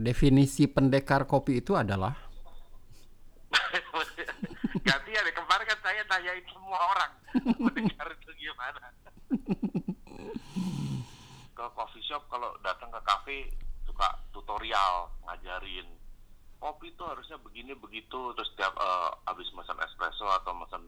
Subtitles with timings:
[0.00, 2.16] definisi pendekar kopi itu adalah?
[4.88, 7.12] Ganti ya kemarin kan saya tanyain semua orang.
[7.68, 8.80] Pendekar itu gimana?
[11.52, 13.36] Ke coffee shop kalau datang ke cafe
[13.84, 15.86] suka tutorial ngajarin.
[16.60, 18.32] Kopi itu harusnya begini begitu.
[18.32, 20.84] Terus tiap eh, habis pesan espresso atau pesan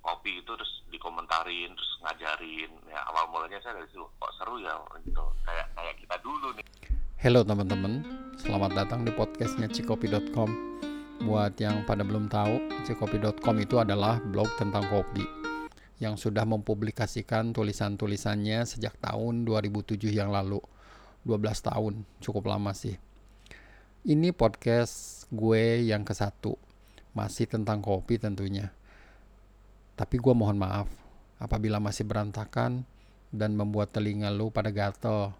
[0.00, 2.72] kopi itu terus dikomentarin terus ngajarin.
[2.92, 4.76] Ya awal mulanya saya dari situ kok seru ya?
[5.00, 5.24] Gitu.
[5.48, 6.66] Kayak kayak kita dulu nih
[7.20, 8.00] Halo teman-teman,
[8.40, 10.48] selamat datang di podcastnya cikopi.com
[11.28, 15.20] Buat yang pada belum tahu, cikopi.com itu adalah blog tentang kopi
[16.00, 20.64] yang sudah mempublikasikan tulisan-tulisannya sejak tahun 2007 yang lalu.
[21.28, 22.96] 12 tahun, cukup lama sih.
[24.08, 26.56] Ini podcast gue yang ke satu,
[27.12, 28.72] masih tentang kopi tentunya.
[29.92, 30.88] Tapi gue mohon maaf
[31.36, 32.88] apabila masih berantakan
[33.28, 35.36] dan membuat telinga lu pada gatel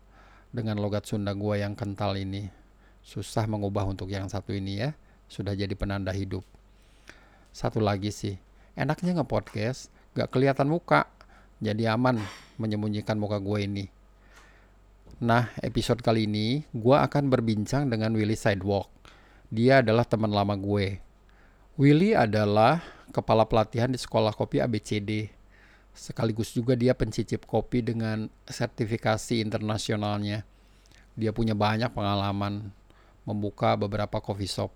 [0.50, 2.50] dengan logat Sunda gua yang kental ini.
[3.00, 4.90] Susah mengubah untuk yang satu ini ya.
[5.30, 6.42] Sudah jadi penanda hidup.
[7.50, 8.38] Satu lagi sih,
[8.74, 11.06] enaknya nge-podcast gak kelihatan muka.
[11.62, 12.18] Jadi aman
[12.58, 13.84] menyembunyikan muka gue ini.
[15.20, 18.88] Nah, episode kali ini gua akan berbincang dengan Willy Sidewalk.
[19.52, 21.02] Dia adalah teman lama gue.
[21.76, 25.39] Willy adalah kepala pelatihan di sekolah kopi ABCD
[25.94, 30.46] sekaligus juga dia pencicip kopi dengan sertifikasi internasionalnya.
[31.18, 32.72] Dia punya banyak pengalaman
[33.28, 34.72] membuka beberapa coffee shop.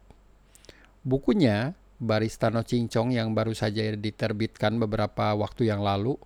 [1.05, 6.19] Bukunya Barista No Cincong yang baru saja diterbitkan beberapa waktu yang lalu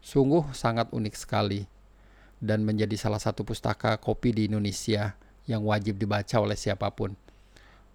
[0.00, 1.68] sungguh sangat unik sekali
[2.40, 5.12] dan menjadi salah satu pustaka kopi di Indonesia
[5.44, 7.12] yang wajib dibaca oleh siapa pun.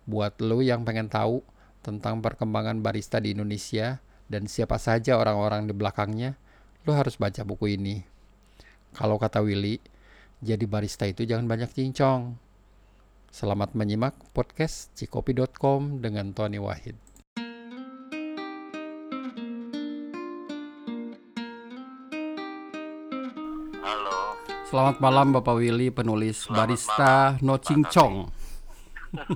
[0.05, 1.41] Buat lo yang pengen tahu
[1.81, 6.33] tentang perkembangan barista di Indonesia, dan siapa saja orang-orang di belakangnya,
[6.85, 8.01] lo harus baca buku ini.
[8.95, 9.77] Kalau kata Willy,
[10.41, 12.33] jadi barista itu jangan banyak cincong.
[13.29, 16.95] Selamat menyimak podcast cikopi.com dengan Tony Wahid.
[23.83, 24.39] halo
[24.71, 28.15] Selamat malam Bapak Willy, penulis Selamat barista malam, No Cincong.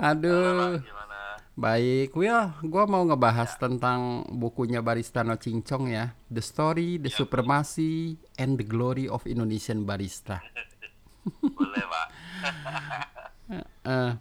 [0.00, 0.80] Aduh,
[1.60, 2.16] baik.
[2.16, 6.16] Will, gua mau ngebahas tentang bukunya Barista No Cincong ya.
[6.32, 10.40] The Story, The Supremacy, and the Glory of Indonesian Barista.
[11.60, 12.06] boleh pak
[13.82, 14.12] Eh,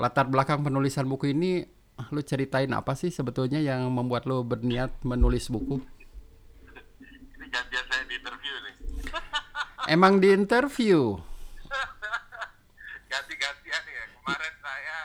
[0.00, 1.68] latar belakang penulisan buku ini,
[2.10, 5.84] lu ceritain apa sih sebetulnya yang membuat lu berniat menulis buku?
[7.36, 8.74] ini gantian saya di interview nih
[9.84, 11.20] Emang di interview?
[13.04, 14.96] ganti-gantian ya kemarin saya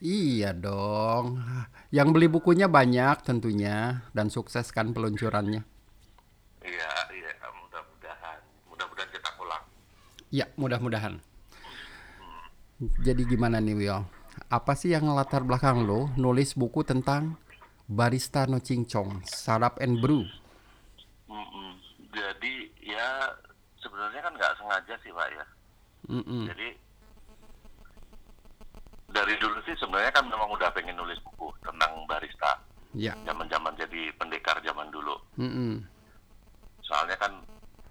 [0.00, 1.44] Iya dong.
[1.92, 5.60] Yang beli bukunya banyak tentunya dan sukses kan peluncurannya.
[6.60, 9.64] iya iya mudah-mudahan mudah-mudahan kita pulang
[10.30, 11.20] Ya, mudah-mudahan.
[13.04, 14.00] Jadi gimana nih Will?
[14.48, 17.36] Apa sih yang latar belakang lo nulis buku tentang
[17.90, 20.24] barista no cincong, sarap and brew?
[22.10, 23.36] Jadi ya
[23.80, 25.44] sebenarnya kan nggak sengaja sih pak ya
[26.08, 26.42] Mm-mm.
[26.52, 26.68] jadi
[29.10, 32.58] dari dulu sih sebenarnya kan memang udah pengen nulis buku tentang barista
[32.90, 33.14] Ya.
[33.22, 35.78] zaman-zaman jadi pendekar zaman dulu Mm-mm.
[36.82, 37.30] soalnya kan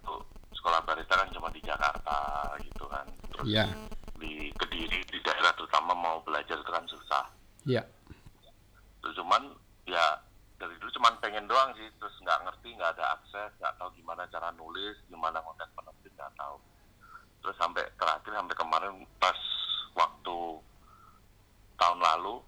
[0.04, 0.20] tuh,
[0.52, 2.20] sekolah barista kan cuma di Jakarta
[2.60, 3.64] gitu kan terus Ya.
[4.20, 7.24] di Kediri di daerah terutama mau belajar itu kan susah
[7.64, 7.80] Ya.
[9.00, 9.56] terus cuman
[9.88, 10.20] ya
[10.60, 14.28] dari dulu cuman pengen doang sih terus nggak ngerti nggak ada akses nggak tahu gimana
[14.28, 16.60] cara nulis gimana konten penerbit nggak tahu
[17.40, 19.40] terus sampai terakhir sampai kemarin pas
[19.96, 20.40] waktu
[21.80, 22.44] tahun lalu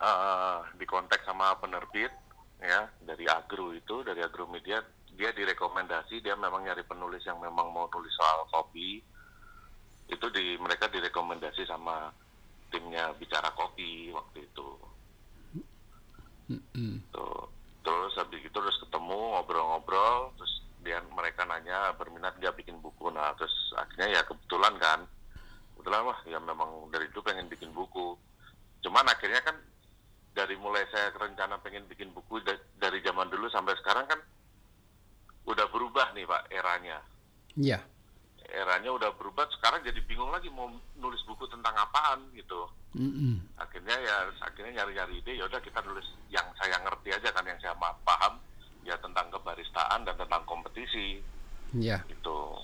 [0.00, 2.10] eh di kontak sama penerbit
[2.58, 4.80] ya dari agro itu dari agro media
[5.14, 9.04] dia direkomendasi dia memang nyari penulis yang memang mau nulis soal kopi
[10.08, 12.08] itu di mereka direkomendasi sama
[12.72, 14.68] timnya bicara kopi waktu itu
[16.44, 17.00] Mm-mm.
[17.08, 17.48] Tuh.
[17.84, 23.08] Terus habis itu terus ketemu ngobrol-ngobrol, terus dia mereka nanya berminat nggak bikin buku.
[23.08, 25.00] Nah terus akhirnya ya kebetulan kan,
[25.74, 28.14] kebetulan wah ya memang dari dulu pengen bikin buku.
[28.80, 29.56] Cuman akhirnya kan
[30.34, 34.20] dari mulai saya rencana pengen bikin buku da- dari zaman dulu sampai sekarang kan
[35.44, 36.98] udah berubah nih pak eranya.
[37.54, 37.78] Ya.
[38.44, 40.68] Eranya udah berubah, sekarang jadi bingung lagi mau
[41.00, 43.40] nulis buku tentang apaan gitu Mm-mm.
[43.58, 47.58] akhirnya ya akhirnya nyari-nyari ide ya udah kita nulis yang saya ngerti aja kan yang
[47.58, 48.38] saya ma- paham
[48.86, 51.18] ya tentang kebaristaan dan tentang kompetisi
[51.74, 51.98] Ya.
[52.06, 52.54] gitu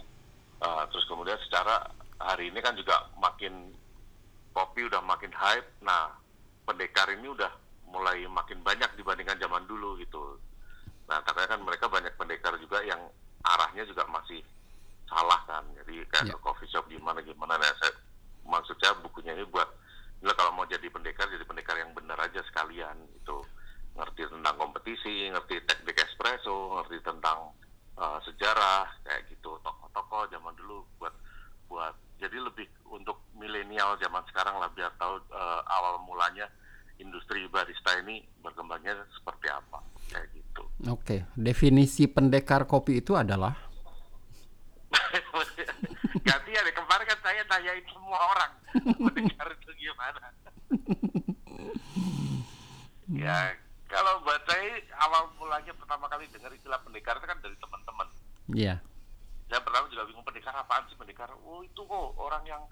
[0.61, 1.89] Uh, terus kemudian secara
[2.21, 3.73] hari ini kan juga makin
[4.53, 6.13] kopi udah makin hype nah
[6.63, 7.49] pendekar ini udah
[8.01, 10.41] mulai makin banyak dibandingkan zaman dulu gitu.
[11.05, 13.13] Nah katanya kan mereka banyak pendekar juga yang
[13.45, 14.41] arahnya juga masih
[15.05, 15.61] salah kan.
[15.85, 16.33] Kayak Iya.
[16.33, 17.61] ke coffee shop gimana gimana.
[17.61, 17.93] Nah saya
[18.49, 19.69] maksudnya bukunya ini buat
[20.25, 23.37] ya kalau mau jadi pendekar jadi pendekar yang benar aja sekalian itu
[24.01, 27.53] ngerti tentang kompetisi ngerti teknik espresso ngerti tentang
[28.01, 29.61] uh, sejarah kayak gitu.
[29.61, 31.13] Tokoh-tokoh zaman dulu buat
[31.69, 36.49] buat jadi lebih untuk milenial zaman sekarang lah biar tahu uh, awal mulanya
[37.01, 39.81] industri barista ini berkembangnya seperti apa?
[40.13, 40.63] Kayak gitu.
[40.93, 43.57] Oke, definisi pendekar kopi itu adalah?
[46.29, 48.53] Ganti ya kemarin kan saya tanyain semua orang
[49.09, 50.21] pendekar itu gimana?
[53.11, 53.57] Ya
[53.91, 58.09] kalau buat saya awal mulanya pertama kali dengar istilah pendekar itu kan dari teman-teman.
[58.55, 58.75] Iya.
[59.51, 61.27] saya pertama juga bingung pendekar apaan sih pendekar?
[61.43, 62.63] Oh itu kok orang yang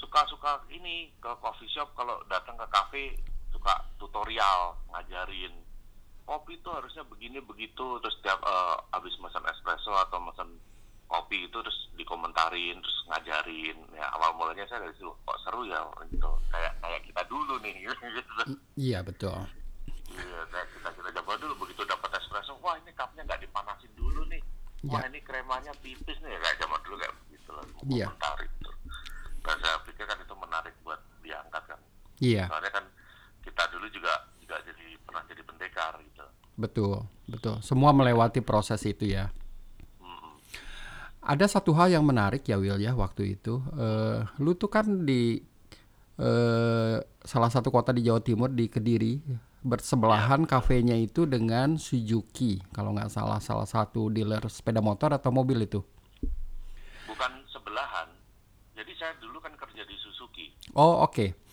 [0.00, 3.04] suka-suka ini ke coffee shop kalau datang ke cafe
[3.68, 5.52] suka tutorial ngajarin
[6.24, 10.48] kopi itu harusnya begini begitu terus tiap eh, habis pesan espresso atau pesan
[11.04, 15.84] kopi itu terus dikomentarin terus ngajarin ya awal mulanya saya dari situ kok seru ya
[16.08, 17.76] gitu kayak kayak kita dulu nih
[18.16, 18.32] gitu
[18.78, 19.36] Iya, betul.
[20.08, 24.24] Iya, kayak kita kita coba dulu begitu dapat espresso, wah ini cupnya nggak dipanasin dulu
[24.32, 24.40] nih,
[24.88, 25.10] wah Ya.
[25.12, 28.06] ini kremanya tipis nih kayak zaman dulu kayak begitu lah, Iya.
[28.08, 28.70] komentar itu.
[29.44, 31.80] Dan saya pikir kan itu menarik buat diangkat kan,
[32.18, 32.84] Iya, soalnya kan
[33.88, 34.12] dulu juga
[34.44, 36.24] juga jadi pernah jadi pendekar gitu.
[36.60, 37.56] betul, betul.
[37.64, 39.32] Semua melewati proses itu ya.
[41.24, 43.60] Ada satu hal yang menarik ya Will ya waktu itu.
[43.76, 45.40] Eh, lu tuh kan di
[46.20, 49.20] eh, salah satu kota di Jawa Timur di Kediri
[49.60, 55.68] bersebelahan kafenya itu dengan Suzuki kalau nggak salah salah satu dealer sepeda motor atau mobil
[55.68, 55.84] itu.
[57.08, 58.08] Bukan sebelahan,
[58.72, 60.52] jadi saya dulu kan kerja di Suzuki.
[60.76, 61.47] Oh oke.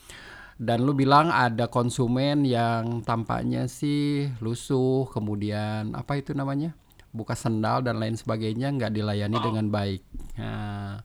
[0.56, 6.72] Dan lu bilang ada konsumen yang tampaknya sih lusuh, kemudian apa itu namanya?
[7.12, 10.02] Buka sendal dan lain sebagainya nggak dilayani dengan baik.
[10.40, 11.04] Nah,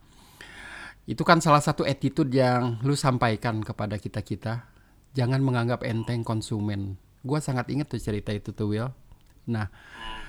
[1.07, 4.71] itu kan salah satu attitude yang lu sampaikan kepada kita-kita.
[5.19, 6.95] Jangan menganggap enteng konsumen.
[7.27, 8.91] Gua sangat ingat tuh cerita itu tuh Will.
[9.51, 9.67] Nah,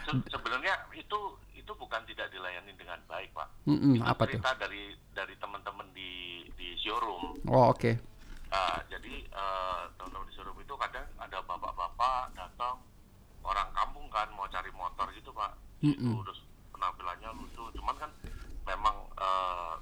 [0.05, 1.19] se- sebenarnya itu
[1.53, 3.47] itu bukan tidak dilayani dengan baik pak.
[3.69, 4.41] mm-mm, Itu apa tuh?
[4.41, 4.83] cerita dari
[5.13, 6.09] dari teman-teman di
[6.57, 7.37] di showroom.
[7.45, 8.10] Oh oke.
[8.51, 12.83] Nah, jadi eh, teman-teman di showroom itu kadang ada bapak-bapak datang
[13.41, 15.55] orang kampung kan mau cari motor gitu pak.
[15.79, 16.21] Itu Mm-mm.
[16.27, 16.39] terus
[16.69, 17.63] penampilannya lucu.
[17.79, 18.11] Cuman kan
[18.67, 19.73] memang eh,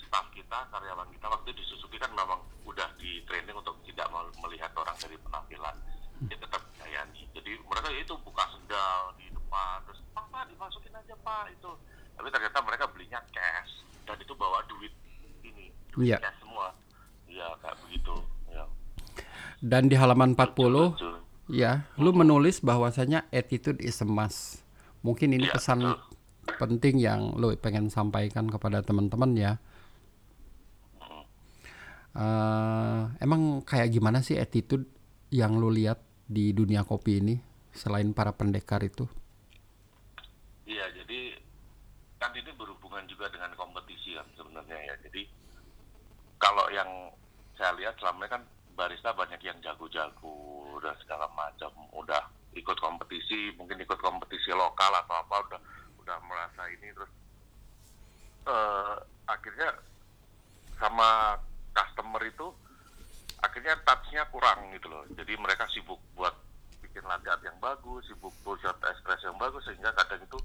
[0.00, 4.08] staff kita, karyawan kita waktu itu di Suzuki kan memang udah di training untuk tidak
[4.08, 5.76] mel- melihat orang dari penampilan.
[6.24, 7.28] Dia tetap dilayani.
[7.36, 11.70] Jadi mereka ya itu buka sendal di depan terus pak pak dimasukin aja pak itu.
[12.16, 13.72] Tapi ternyata mereka belinya cash
[14.06, 14.94] dan itu bawa duit
[15.42, 16.22] ini duit Iya.
[16.22, 16.72] cash semua.
[17.34, 18.14] Iya kayak begitu.
[18.54, 18.64] Ya.
[19.58, 21.10] Dan di halaman 40 Lucu.
[21.44, 24.64] Ya, lu menulis bahwasanya attitude is a must.
[25.04, 26.56] Mungkin ini Iya, pesan betul.
[26.56, 29.52] penting yang lu pengen sampaikan kepada teman-teman ya.
[32.14, 34.86] Eh, emang kayak gimana sih attitude
[35.34, 37.34] yang lu lihat di dunia kopi ini
[37.74, 39.04] selain para pendekar itu?
[40.64, 41.36] Iya, jadi
[42.16, 44.94] kan ini berhubungan juga dengan kompetisi kan sebenarnya ya.
[45.10, 45.26] Jadi
[46.38, 46.88] kalau yang
[47.64, 48.42] saya lihat selama ini kan
[48.76, 50.36] barista banyak yang jago-jago
[50.84, 52.20] dan segala macam, udah
[52.52, 55.60] ikut kompetisi, mungkin ikut kompetisi lokal atau apa, udah
[56.04, 57.08] udah merasa ini terus
[58.44, 59.72] eh, akhirnya
[60.76, 61.40] sama
[61.72, 62.52] customer itu
[63.40, 65.08] akhirnya touch-nya kurang gitu loh.
[65.16, 66.36] Jadi mereka sibuk buat
[66.84, 70.36] bikin latte art yang bagus, sibuk buat shot espresso yang bagus sehingga kadang itu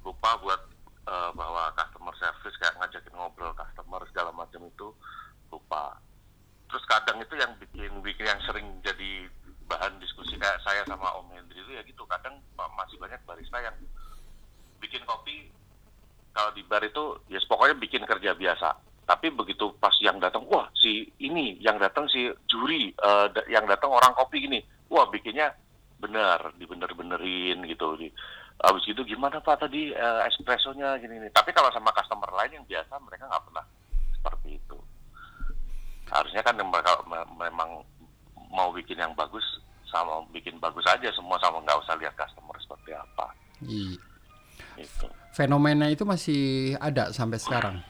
[0.00, 0.64] lupa buat
[1.12, 4.88] eh, bahwa customer service kayak ngajakin ngobrol customer segala macam itu
[5.52, 6.00] lupa.
[6.74, 9.30] Terus kadang itu yang bikin bikin yang sering jadi
[9.70, 12.02] bahan diskusi kayak saya sama Om Hendri itu ya gitu.
[12.10, 13.78] Kadang masih banyak barista yang
[14.82, 15.54] bikin kopi.
[16.34, 18.74] Kalau di bar itu ya pokoknya bikin kerja biasa.
[19.06, 22.90] Tapi begitu pas yang datang wah si ini yang datang si juri
[23.30, 24.58] da- yang datang orang kopi gini
[24.90, 25.54] wah bikinnya
[26.02, 27.94] benar dibener-benerin gitu.
[27.94, 28.10] Di
[28.66, 32.66] habis itu gimana pak tadi eh, espressonya gini gini tapi kalau sama customer lain yang
[32.66, 33.64] biasa mereka nggak pernah
[34.14, 34.78] seperti itu
[36.10, 37.70] harusnya kan memang
[38.52, 39.44] mau bikin yang bagus
[39.88, 43.26] sama bikin bagus aja semua sama nggak usah lihat customer seperti apa
[43.62, 43.96] Iya.
[44.78, 47.82] gitu Fenomena itu masih ada sampai sekarang.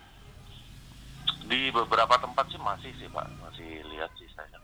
[1.44, 4.56] Di beberapa tempat sih masih sih Pak, masih lihat sih saya.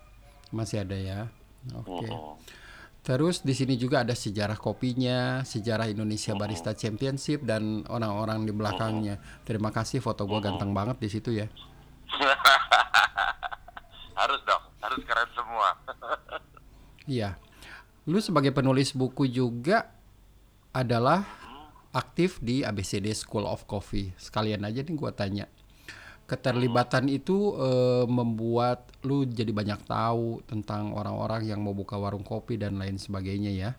[0.48, 1.28] Masih ada ya.
[1.76, 2.08] Oke.
[2.08, 2.40] Mm-mm.
[3.04, 9.20] Terus di sini juga ada sejarah kopinya, sejarah Indonesia Barista Championship dan orang-orang di belakangnya.
[9.44, 11.52] Terima kasih foto gua ganteng banget di situ ya.
[14.20, 15.68] harus dong, harus keren semua.
[17.10, 17.34] Iya.
[18.06, 19.90] Lu sebagai penulis buku juga
[20.70, 21.26] adalah
[21.90, 24.14] aktif di ABCD School of Coffee.
[24.14, 25.50] Sekalian aja nih gua tanya.
[26.30, 32.54] Keterlibatan itu eh, membuat lu jadi banyak tahu tentang orang-orang yang mau buka warung kopi
[32.54, 33.70] dan lain sebagainya ya.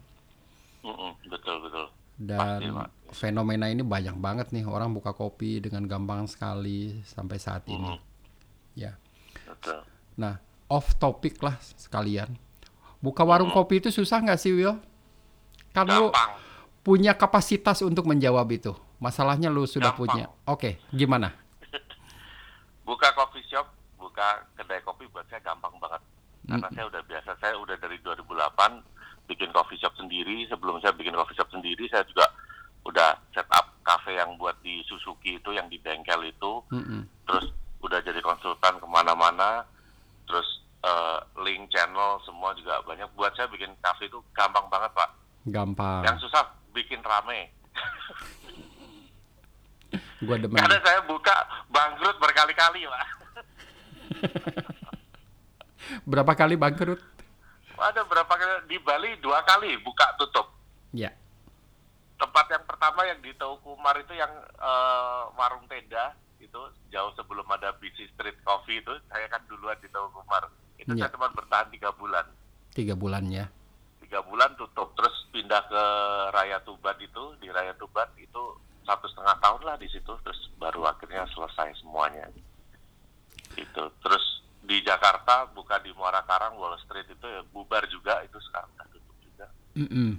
[0.83, 1.87] Mm-mm, betul betul.
[2.19, 2.89] Dan Pasti, Pak.
[3.15, 7.95] fenomena ini banyak banget nih orang buka kopi dengan gampang sekali sampai saat ini.
[8.75, 8.99] Ya.
[9.47, 9.90] Betul.
[10.21, 10.37] Nah,
[10.69, 12.37] off topic lah sekalian.
[13.01, 14.77] Buka warung kopi itu susah nggak sih, Will?
[15.73, 16.13] Kan lu
[16.85, 18.77] punya kapasitas untuk menjawab itu.
[19.01, 20.05] Masalahnya lu sudah Gampang.
[20.05, 20.25] punya.
[20.45, 21.33] Oke, gimana?
[22.87, 23.65] Buka coffee shop,
[23.97, 26.01] buka kedai kopi buat saya gampang banget.
[26.45, 30.45] Karena saya udah biasa, saya udah dari 2008 bikin coffee shop sendiri.
[30.51, 32.27] Sebelum saya bikin coffee shop sendiri, saya juga
[32.85, 36.61] udah set up cafe yang buat di Suzuki itu, yang di bengkel itu.
[36.73, 37.07] Mm-mm.
[37.25, 39.65] Terus udah jadi konsultan ke mana-mana.
[40.31, 40.47] Terus
[40.87, 43.11] eh, link channel semua juga banyak.
[43.19, 45.11] Buat saya bikin cafe itu gampang banget pak.
[45.51, 46.07] Gampang.
[46.07, 47.51] Yang susah bikin rame.
[50.23, 50.55] Gua demen.
[50.55, 51.35] Karena saya buka
[51.67, 53.07] bangkrut berkali-kali pak.
[56.07, 57.01] Berapa kali bangkrut?
[57.75, 60.47] Ada berapa kali di Bali dua kali buka tutup.
[60.95, 61.11] Ya.
[62.15, 67.71] Tempat yang pertama yang di Taukumar itu yang eh, warung tenda itu jauh sebelum ada
[67.77, 70.49] Busy Street Coffee itu saya kan duluan di Taukumar.
[70.75, 71.05] Itu Iya.
[71.05, 72.25] saya cuma bertahan tiga bulan.
[72.73, 73.45] Tiga bulan ya.
[74.01, 75.83] Tiga bulan tutup terus pindah ke
[76.33, 80.89] Raya Tuban itu di Raya Tuban itu satu setengah tahun lah di situ terus baru
[80.89, 82.27] akhirnya selesai semuanya.
[83.55, 88.37] Itu terus di Jakarta buka di Muara Karang Wall Street itu ya bubar juga itu
[88.49, 89.45] sekarang udah tutup juga.
[89.77, 90.09] Mm-mm.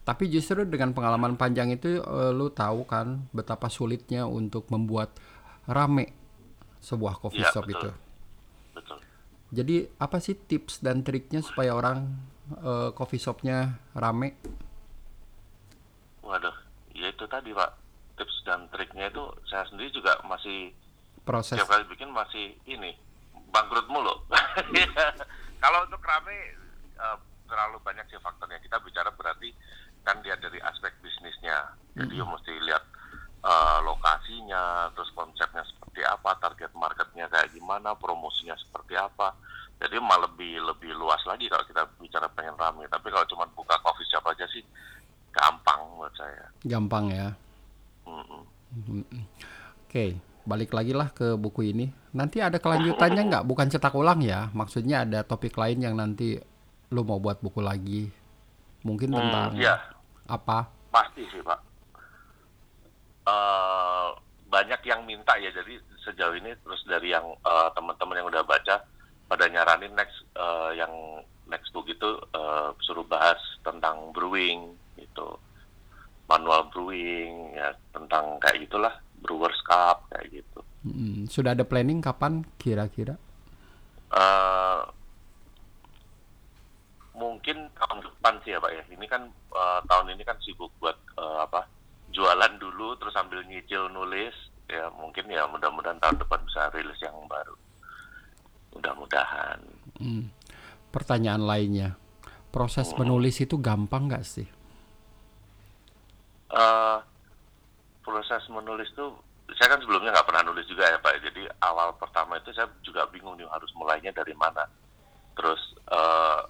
[0.00, 5.14] Tapi justru dengan pengalaman panjang itu eh, lu tahu kan betapa sulitnya untuk membuat
[5.70, 6.10] rame
[6.82, 7.78] sebuah coffee Iya, shop betul.
[7.78, 7.90] itu.
[8.74, 8.98] Betul.
[9.50, 12.10] Jadi apa sih tips dan triknya supaya orang
[12.58, 14.34] eh, coffee shopnya rame?
[16.22, 16.54] Waduh,
[16.94, 17.70] ya itu tadi Pak.
[18.18, 20.76] Tips dan triknya itu saya sendiri juga masih
[21.20, 22.92] Proses setiap kali bikin masih ini
[23.50, 24.12] bangkrut mulu.
[25.62, 26.36] Kalau untuk rame
[26.96, 28.60] eh, terlalu banyak sih faktornya.
[28.62, 29.50] Kita bicara berarti
[30.00, 31.74] kan lihat dari aspek bisnisnya.
[31.98, 32.84] Jadi you mesti lihat
[33.40, 39.32] eh, lokasinya, terus konsepnya seperti apa, target marketnya kayak gimana, promosinya seperti apa.
[39.80, 42.84] Jadi malah lebih lebih luas lagi kalau kita bicara pengen rame.
[42.86, 44.60] Tapi kalau cuma buka coffee shop aja sih
[45.32, 46.52] gampang buat saya.
[46.60, 47.32] gampang ya.
[48.04, 48.42] Mm-mm.
[48.76, 49.22] Mm-mm.
[49.88, 51.88] Oke, balik lagi lah ke buku ini.
[52.12, 53.44] Nanti ada kelanjutannya nggak?
[53.48, 54.52] Bukan cetak ulang ya.
[54.52, 56.36] Maksudnya ada topik lain yang nanti
[56.90, 58.10] lu mau buat buku lagi.
[58.82, 59.80] Mungkin Hmm, tentang iya.
[60.26, 60.68] apa?
[60.90, 61.69] Pasti sih Pak.
[63.30, 64.08] Eh
[64.50, 68.82] banyak yang minta ya, jadi sejauh ini terus dari yang eh, teman-teman yang udah baca
[69.30, 70.90] pada nyaranin next eh, yang
[71.46, 75.38] next book itu eh, suruh bahas tentang brewing gitu,
[76.26, 80.60] manual brewing ya tentang kayak gitulah brewers cup kayak gitu.
[80.82, 83.14] Mm, sudah ada planning kapan kira-kira?
[84.10, 84.82] Eh
[87.14, 88.82] mungkin tahun depan sih ya Pak ya.
[88.90, 91.70] Ini kan eh, tahun ini kan sibuk buat eh, apa
[92.10, 94.34] jualan dulu terus sambil nyicil nulis
[94.70, 97.54] ya mungkin ya mudah-mudahan tahun depan bisa rilis yang baru.
[98.74, 99.58] Mudah-mudahan.
[99.98, 100.30] Hmm.
[100.90, 101.98] Pertanyaan lainnya,
[102.50, 104.48] proses menulis itu gampang nggak sih?
[106.50, 106.98] eh
[108.02, 109.14] proses menulis tuh
[109.54, 111.14] saya kan sebelumnya nggak pernah nulis juga ya Pak.
[111.26, 114.66] Jadi awal pertama itu saya juga bingung nih harus mulainya dari mana.
[115.34, 115.58] Terus
[115.90, 116.40] eh,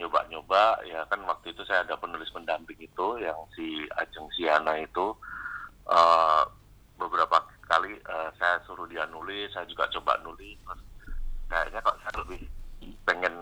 [0.00, 5.12] nyoba-nyoba ya kan waktu itu saya ada penulis pendamping itu yang si Ajeng Siana itu
[5.86, 6.42] eh,
[6.96, 10.56] beberapa kali eh, saya suruh dia nulis, saya juga coba nulis.
[10.64, 10.82] Terus
[11.52, 12.40] kayaknya kok saya lebih
[13.04, 13.34] pengen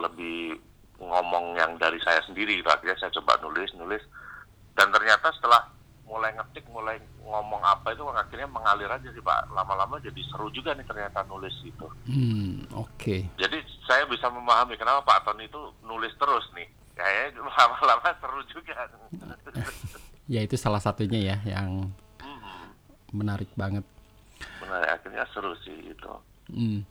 [0.00, 0.56] lebih
[0.98, 2.58] ngomong yang dari saya sendiri.
[2.58, 2.68] gitu.
[2.72, 4.02] Akhirnya saya coba nulis, nulis
[4.78, 5.66] dan ternyata setelah
[6.08, 10.72] mulai ngetik mulai ngomong apa itu akhirnya mengalir aja sih pak lama-lama jadi seru juga
[10.72, 13.28] nih ternyata nulis gitu Hmm, oke.
[13.36, 13.58] jadi
[13.88, 18.76] saya bisa memahami kenapa Pak Tony itu nulis terus nih kayaknya lama-lama seru juga
[20.28, 21.88] Ya itu salah satunya ya yang
[22.20, 22.68] Hmm,
[23.16, 23.80] menarik banget.
[24.60, 26.12] benar akhirnya seru sih itu
[26.48, 26.84] Hmm.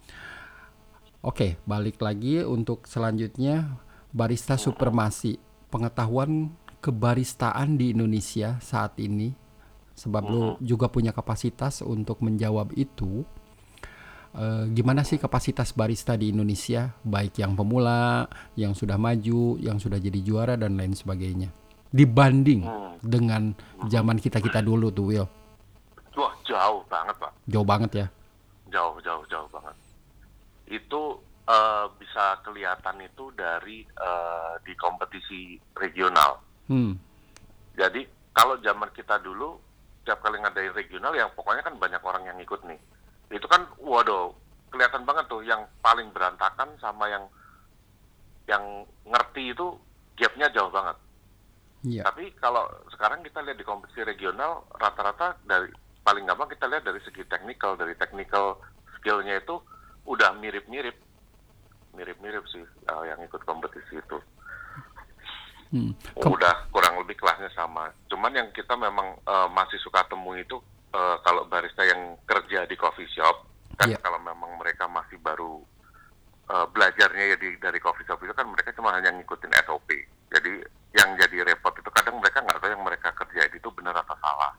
[1.22, 3.78] Oke, balik lagi untuk selanjutnya
[4.10, 5.38] barista supremasi.
[5.68, 9.34] Pengetahuan kebaristaan di Indonesia saat ini
[9.94, 13.26] sebab lu juga punya kapasitas untuk menjawab itu.
[14.38, 19.98] Eh, gimana sih kapasitas barista di Indonesia baik yang pemula, yang sudah maju, yang sudah
[19.98, 21.50] jadi juara dan lain sebagainya.
[21.90, 23.02] Dibanding Hmm.
[23.02, 25.28] dengan zaman kita-kita dulu tuh, Will.
[26.14, 28.08] wah jauh banget Pak Jauh banget ya.
[28.68, 29.74] jauh jauh jauh banget
[30.68, 31.02] itu
[31.48, 37.00] eh, bisa kelihatan itu dari eh, di kompetisi regional Hmm.
[37.74, 38.04] Jadi
[38.34, 39.56] kalau zaman kita dulu
[39.98, 42.76] setiap kali ngadain regional yang pokoknya kan banyak orang yang ikut nih
[43.32, 44.32] itu kan waduh
[44.72, 47.26] kelihatan banget tuh yang paling berantakan sama yang
[48.48, 48.64] yang
[49.08, 49.76] ngerti itu
[50.16, 50.98] gapnya jauh banget
[51.86, 52.04] Iya.
[52.10, 55.70] tapi kalau sekarang kita lihat di kompetisi regional rata-rata dari
[56.02, 58.58] paling gampang kita lihat dari segi technical dari technical
[58.98, 59.62] skillnya itu
[60.10, 60.98] udah mirip-mirip
[61.94, 64.18] mirip-mirip sih uh, yang ikut kompetisi itu
[65.68, 65.92] Hmm.
[66.16, 67.92] Udah kurang lebih kelasnya sama.
[68.08, 70.56] Cuman yang kita memang uh, masih suka temui itu
[70.94, 74.02] uh, kalau barista yang kerja di coffee shop kan Iya.
[74.02, 75.62] kalau memang mereka masih baru
[76.50, 79.90] uh, belajarnya ya di, dari coffee shop itu kan mereka cuma hanya ngikutin SOP.
[80.34, 80.66] Jadi
[80.98, 84.54] yang jadi repot itu kadang mereka nggak tahu yang mereka kerjain itu benar atau salah.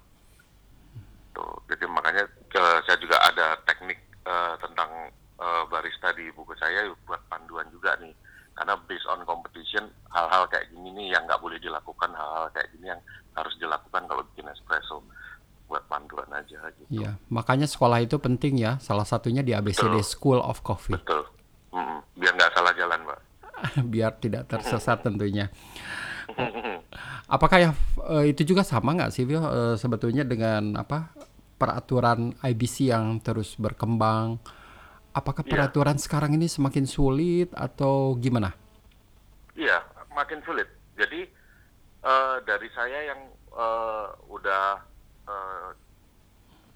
[1.35, 2.25] Tuh, jadi makanya
[2.57, 5.11] uh, saya juga ada teknik uh, tentang
[5.43, 8.15] uh, barista di buku saya buat panduan juga nih
[8.59, 12.91] karena based on competition hal-hal kayak gini nih yang nggak boleh dilakukan hal-hal kayak gini
[12.91, 12.99] yang
[13.39, 14.99] harus dilakukan kalau bikin espresso
[15.69, 18.81] buat panduan aja gitu Iya, makanya sekolah itu penting ya.
[18.81, 20.03] Salah satunya di ABCD Betul.
[20.03, 20.97] School of Coffee.
[20.97, 21.29] betul
[21.69, 22.01] Mm-mm.
[22.17, 23.21] biar nggak salah jalan mbak
[23.93, 25.53] Biar tidak tersesat tentunya.
[27.29, 27.71] Apakah ya
[28.11, 31.13] eh, itu juga sama nggak sih Vio eh, sebetulnya dengan apa
[31.59, 34.41] peraturan IBC yang terus berkembang?
[35.11, 35.51] Apakah Iya.
[35.51, 38.55] peraturan sekarang ini semakin sulit atau gimana?
[39.53, 40.69] Iya, makin sulit.
[40.95, 41.27] Jadi
[42.01, 43.21] eh, dari saya yang
[43.51, 44.65] eh, udah
[45.29, 45.71] eh,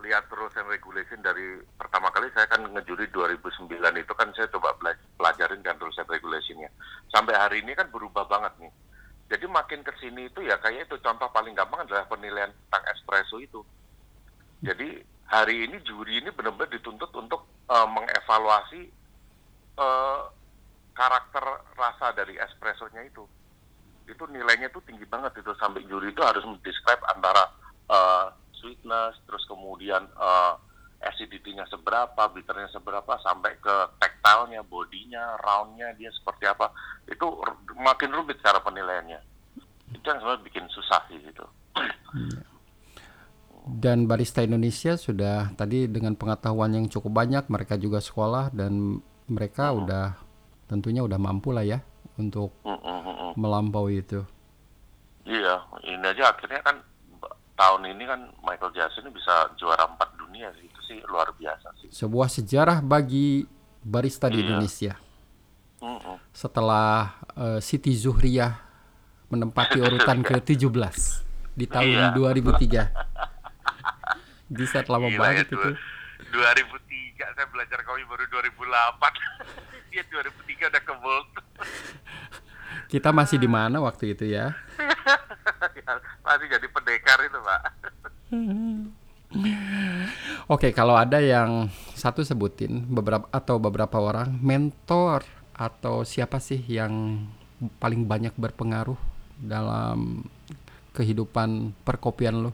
[0.02, 4.74] lihat rules and regulation dari pertama kali saya kan ngejuri 2009 itu kan saya coba
[5.16, 6.68] pelajarin kan rules and regulationnya.
[7.08, 8.72] Sampai hari ini kan berubah banget nih.
[9.32, 13.40] Jadi makin ke sini itu ya kayak itu contoh paling gampang adalah penilaian tentang espresso
[13.40, 13.64] itu.
[14.60, 18.82] Jadi hari ini juri ini benar-benar dituntut untuk eh, mengevaluasi
[19.80, 20.22] eh,
[20.92, 21.44] karakter
[21.78, 23.24] rasa dari espressonya itu
[24.08, 27.48] itu nilainya tuh tinggi banget itu sampai juri itu harus mendescribe antara
[27.88, 28.26] uh,
[28.62, 30.54] sweetness terus kemudian uh,
[31.02, 36.70] acidity-nya seberapa, bitternya seberapa sampai ke tactile-nya, bodinya, round-nya dia seperti apa.
[37.10, 37.42] Itu
[37.74, 39.20] makin rumit cara penilaiannya.
[39.98, 41.44] Itu yang sebenarnya bikin susah sih gitu.
[43.62, 49.74] Dan barista Indonesia sudah tadi dengan pengetahuan yang cukup banyak, mereka juga sekolah dan mereka
[49.74, 50.18] udah
[50.66, 51.78] tentunya udah mampu lah ya
[52.18, 53.32] untuk Mm, mm, mm, mm.
[53.38, 54.20] melampaui itu.
[55.22, 56.82] Iya, ini aja akhirnya kan
[57.54, 60.64] tahun ini kan Michael Jackson ini bisa juara empat dunia sih.
[60.64, 61.88] Itu sih luar biasa sih.
[61.88, 63.44] Sebuah sejarah bagi
[63.78, 64.44] barista di Iya.
[64.46, 64.92] Indonesia.
[65.78, 66.16] Mm, mm.
[66.30, 66.90] Setelah
[67.32, 68.54] eh, Siti Zuhriyah
[69.28, 70.96] menempati urutan ke-17
[71.52, 72.14] di tahun Iya.
[72.14, 72.92] 2003.
[74.52, 75.56] Di saat lama Gila ya, banget itu.
[75.56, 79.16] dua- 2003 saya belajar kopi baru 2008.
[79.88, 80.92] Dia 2003 udah ke.
[82.88, 84.52] Kita masih di mana waktu itu ya?
[86.22, 87.62] Masih jadi pendekar itu, Pak.
[90.52, 95.24] Oke, kalau ada yang satu sebutin beberapa atau beberapa orang mentor
[95.56, 97.24] atau siapa sih yang
[97.80, 98.98] paling banyak berpengaruh
[99.40, 100.26] dalam
[100.92, 102.52] kehidupan perkopian lo?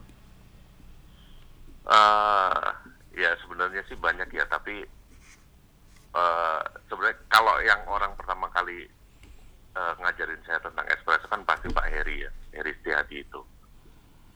[1.89, 2.67] Eh,
[3.17, 4.85] ya sebenarnya sih banyak ya, tapi
[6.09, 8.89] eh sebenarnya kalau yang orang pertama kali
[9.79, 13.41] eh, ngajarin saya tentang espresso kan pasti Pak Heri ya, Heri Setiadi itu.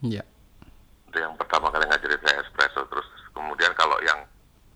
[0.04, 0.24] Iya.
[1.08, 4.18] itu yang pertama kali ngajarin saya espresso terus kemudian kalau yang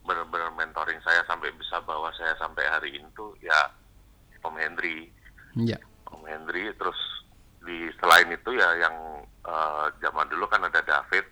[0.06, 3.56] benar-benar mentoring saya sampai bisa bawa saya sampai hari ini tuh ya
[4.40, 5.10] Om Hendri
[5.58, 5.76] Iya.
[6.08, 6.96] Om Hendri terus
[7.66, 8.96] di selain itu ya yang
[9.44, 11.26] eh, zaman dulu kan ada David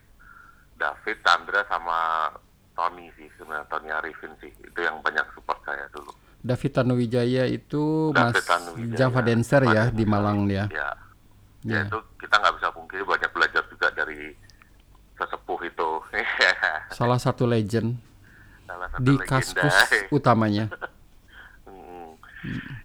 [0.77, 2.29] David Chandra sama
[2.77, 6.06] Tony sih sebenarnya Tony Arifin sih itu yang banyak support saya dulu
[6.47, 8.97] David Tanuwijaya itu Mas David Tanuwijaya.
[8.97, 10.89] Java Dancer ya Java di Malang ya Ya.
[11.67, 14.31] ya itu kita nggak bisa pungkiri banyak belajar juga dari
[15.15, 15.91] sesepuh itu.
[16.95, 17.99] Salah satu legend.
[18.65, 19.27] Salah satu di legenda.
[19.27, 19.77] kaskus
[20.17, 20.71] utamanya.
[21.65, 22.15] Hmm,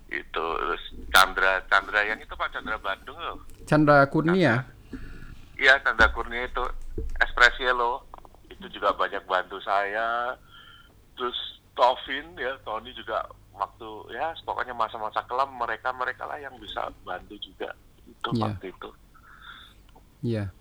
[0.07, 3.37] itu terus Chandra Chandra yang itu Pak Chandra Bandung loh.
[3.63, 4.65] Chandra Kurnia.
[5.55, 6.65] iya Chandra Kurnia itu.
[7.19, 8.09] Espressielo
[8.49, 10.33] itu juga banyak bantu saya.
[11.13, 11.37] Terus
[11.71, 13.21] Tovin ya Tony juga
[13.61, 17.69] waktu ya pokoknya masa-masa kelam mereka mereka lah yang bisa bantu juga
[18.09, 18.41] itu Iya.
[18.49, 18.89] waktu itu
[20.21, 20.53] Iya.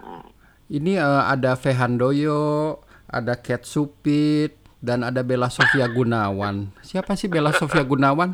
[0.00, 0.24] Hmm.
[0.72, 6.72] Ini eh, ada Vehandoyo, ada Cat Supit, dan ada Bella Sofia Gunawan.
[6.80, 8.32] Siapa sih Bella Sofia Gunawan?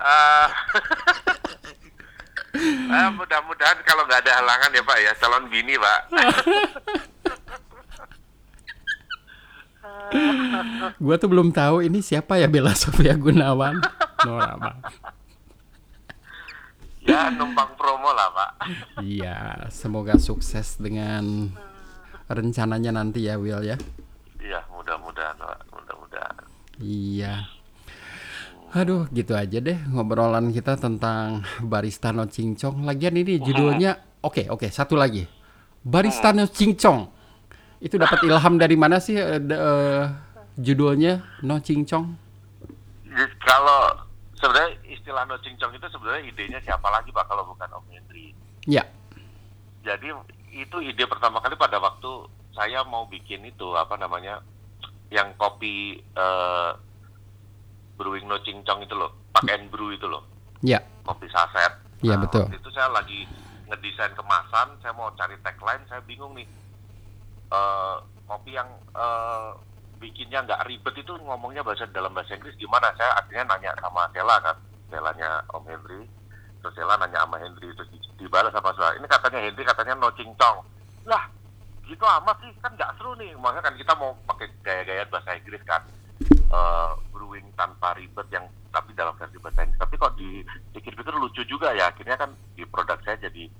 [0.00, 0.48] Ah,
[2.92, 6.00] ah, mudah-mudahan kalau nggak ada halangan ya Pak ya calon bini Pak
[11.04, 13.82] Gua tuh belum tahu ini siapa ya Bella Sofia Gunawan.
[14.22, 14.78] Nora, Bang.
[17.02, 18.50] ya ya numpang promo lah pak
[19.02, 21.50] Iya, semoga sukses dengan
[22.30, 23.74] rencananya nanti ya Will ya.
[24.38, 26.34] iya mudah-mudahan pak mudah-mudahan
[26.78, 27.46] Iya.
[28.72, 32.88] Aduh, gitu aja deh ngobrolan kita tentang barista no cincong.
[32.88, 35.28] Lagian ini judulnya oke, oke, satu lagi.
[35.84, 37.11] Barista no cincong.
[37.82, 40.04] Itu dapat ilham dari mana sih de- eh,
[40.54, 42.14] judulnya no cincong?
[43.04, 47.86] Jadi, kalau sebenarnya istilah no cincong itu sebenarnya idenya siapa lagi pak kalau bukan Om
[47.88, 48.30] Hendri
[48.64, 48.86] Ya.
[49.82, 50.14] jadi
[50.48, 52.10] itu ide pertama kali pada waktu
[52.52, 54.38] saya mau bikin itu apa namanya
[55.08, 56.70] yang kopi eh,
[57.92, 60.22] brewing no cincong itu loh pakai and brew itu loh
[60.60, 60.78] Ya.
[61.02, 62.42] kopi saset Iya, Nah, betul.
[62.44, 63.20] waktu itu saya lagi
[63.64, 66.46] ngedesain kemasan saya mau cari tagline saya bingung nih
[67.52, 69.50] Eh, kopi yang eh,
[70.00, 72.88] bikinnya nggak ribet itu ngomongnya bahasa dalam bahasa Inggris gimana?
[72.96, 74.56] Saya akhirnya nanya sama Sela kan
[74.88, 76.08] Selanya Om Henry
[76.64, 80.08] terus Sela nanya sama Henry terus di- dibalas sama saya ini katanya Henry katanya no
[80.16, 80.64] cincong
[81.04, 81.28] lah
[81.82, 83.34] gitu amat sih kan nggak seru nih.
[83.36, 85.82] Makanya kan kita mau pakai gaya-gaya bahasa Inggris kan.
[86.32, 89.82] Eh, brewing tanpa ribet yang tapi dalam versi bahasa Inggris.
[89.82, 91.90] Tapi kok dipikir-pikir lucu juga ya.
[91.90, 93.50] Akhirnya kan di produk saya jadi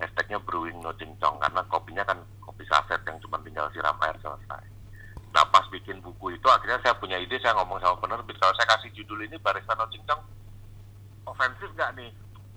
[0.00, 2.18] hashtagnya brewing no cincong karena kopinya kan
[2.70, 4.62] saset yang cuma tinggal siram air selesai.
[5.34, 8.70] Nah pas bikin buku itu akhirnya saya punya ide saya ngomong sama penerbit kalau saya
[8.78, 10.22] kasih judul ini barista no cincong
[11.26, 12.10] ofensif nggak nih?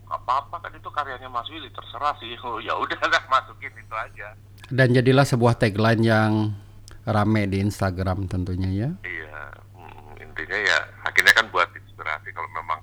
[0.04, 2.38] Gak apa-apa kan itu karyanya Mas Willy terserah sih.
[2.46, 4.38] Oh, ya udah lah masukin itu aja.
[4.70, 6.54] Dan jadilah sebuah tagline yang
[7.08, 8.90] rame di Instagram tentunya ya.
[9.04, 9.40] Iya,
[9.74, 12.30] mm, intinya ya akhirnya kan buat inspirasi.
[12.30, 12.80] Kalau memang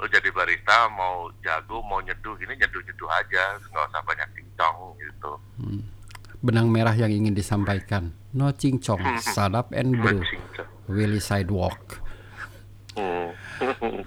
[0.00, 4.96] lo jadi barista mau jago mau nyeduh ini nyeduh nyeduh aja nggak usah banyak cincong
[4.96, 5.32] gitu.
[6.40, 8.16] Benang merah yang ingin disampaikan.
[8.32, 10.24] No cincong, sadap and brew.
[10.88, 12.00] Willy Sidewalk.
[12.96, 13.36] Hmm.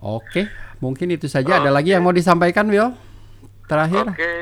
[0.00, 0.48] Oke,
[0.80, 1.60] mungkin itu saja.
[1.60, 2.92] Ada lagi yang mau disampaikan, Will?
[3.68, 4.12] Terakhir.
[4.12, 4.32] Oke,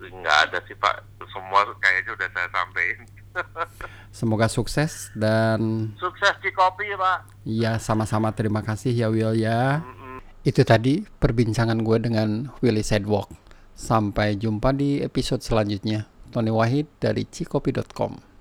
[0.00, 0.96] nggak ada sih Pak.
[1.28, 3.06] Semua kayaknya udah saya sampaikan.
[4.16, 7.44] Semoga sukses dan Sukses di kopi Pak.
[7.44, 9.84] ya sama-sama terima kasih ya Will ya.
[9.84, 10.24] Mm-mm.
[10.40, 13.28] Itu tadi perbincangan gue dengan Willy Sidewalk.
[13.76, 16.08] Sampai jumpa di episode selanjutnya.
[16.30, 18.35] Tony Wahid dari cikopi.com.